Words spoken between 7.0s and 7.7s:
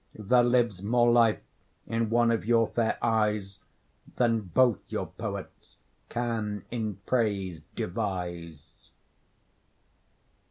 praise